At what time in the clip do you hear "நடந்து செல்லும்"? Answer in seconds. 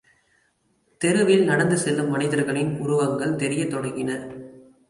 1.43-2.09